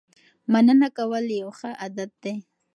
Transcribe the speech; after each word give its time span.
مننه 0.51 0.87
کول 0.97 1.25
یو 1.41 1.49
ښه 1.59 1.69
عادت 1.81 2.11
دی. 2.23 2.35